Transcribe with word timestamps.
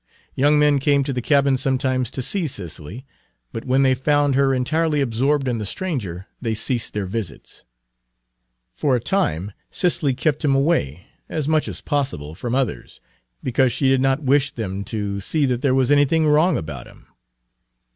Young 0.33 0.57
men 0.57 0.79
came 0.79 1.03
to 1.03 1.13
the 1.13 1.21
cabin 1.21 1.57
sometimes 1.57 2.09
to 2.09 2.23
see 2.23 2.47
Cicely, 2.47 3.05
but 3.51 3.65
when 3.65 3.83
they 3.83 3.93
found 3.93 4.33
her 4.33 4.51
entirely 4.51 4.99
absorbed 4.99 5.47
in 5.47 5.59
the 5.59 5.63
stranger 5.65 6.25
they 6.41 6.55
ceased 6.55 6.93
their 6.93 7.05
visits. 7.05 7.65
For 8.73 8.95
a 8.95 8.99
time 8.99 9.51
Cicely 9.69 10.15
kept 10.15 10.43
him 10.43 10.55
away, 10.55 11.05
as 11.29 11.47
much 11.47 11.67
as 11.67 11.81
possible, 11.81 12.33
from 12.33 12.55
others, 12.55 12.99
because 13.43 13.71
she 13.71 13.89
did 13.89 14.01
not 14.01 14.23
wish 14.23 14.49
them 14.55 14.83
to 14.85 15.19
see 15.19 15.45
that 15.45 15.61
there 15.61 15.75
was 15.75 15.91
anything 15.91 16.25
wrong 16.27 16.57
about 16.57 16.87
him. 16.87 17.05